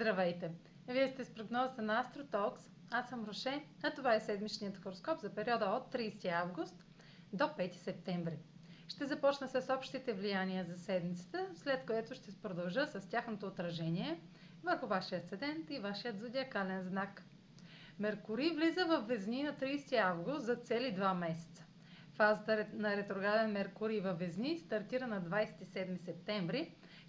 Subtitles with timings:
[0.00, 0.50] Здравейте!
[0.88, 2.60] Вие сте с прогнозата на AstroTalks.
[2.90, 6.84] Аз съм Роше, а това е седмичният хороскоп за периода от 30 август
[7.32, 8.38] до 5 септември.
[8.88, 14.20] Ще започна с общите влияния за седмицата, след което ще продължа с тяхното отражение
[14.62, 17.22] върху вашия асцендент и вашият зодиакален знак.
[17.98, 21.64] Меркурий влиза в Везни на 30 август за цели 2 месеца.
[22.14, 26.74] Фазата на ретрограден Меркурий във Везни стартира на 27 септември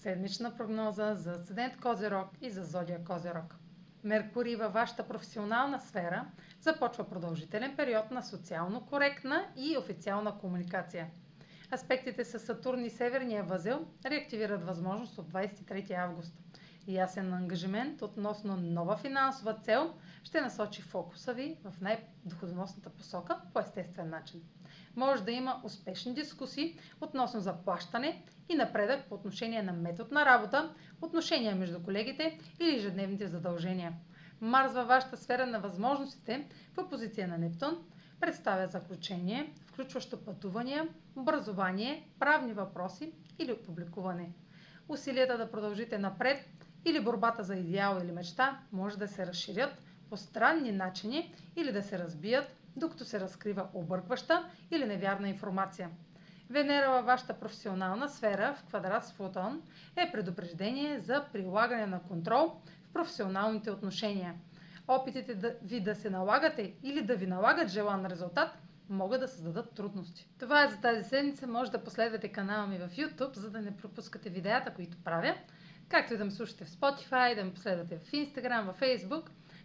[0.00, 3.56] седмична прогноза за Асцендент Козерог и за Зодия Козерог.
[4.04, 6.26] Меркурий във вашата професионална сфера
[6.60, 11.10] започва продължителен период на социално коректна и официална комуникация.
[11.72, 16.34] Аспектите с Сатурн и Северния възел реактивират възможност от 23 август.
[16.88, 24.10] Ясен ангажимент относно нова финансова цел ще насочи фокуса ви в най-доходоносната посока по естествен
[24.10, 24.42] начин
[24.96, 30.70] може да има успешни дискусии относно заплащане и напредък по отношение на метод на работа,
[31.00, 33.92] отношения между колегите или ежедневните задължения.
[34.40, 36.46] Марс във вашата сфера на възможностите
[36.76, 37.78] в позиция на Нептун
[38.20, 44.30] представя заключение, включващо пътувания, образование, правни въпроси или публикуване.
[44.88, 46.44] Усилията да продължите напред
[46.84, 49.70] или борбата за идеал или мечта може да се разширят
[50.10, 55.90] по странни начини или да се разбият докато се разкрива объркваща или невярна информация.
[56.50, 59.62] Венера във вашата професионална сфера в квадрат с Фотон
[59.96, 62.52] е предупреждение за прилагане на контрол
[62.84, 64.34] в професионалните отношения.
[64.88, 68.58] Опитите да ви да се налагате или да ви налагат желан резултат
[68.90, 70.28] могат да създадат трудности.
[70.38, 71.46] Това е за тази седмица.
[71.46, 75.34] Може да последвате канала ми в YouTube, за да не пропускате видеята, които правя,
[75.88, 79.22] както и да ме слушате в Spotify, да ме последвате в Instagram, в Facebook,